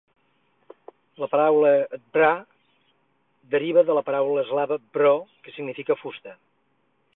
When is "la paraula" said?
1.23-1.73, 3.99-4.47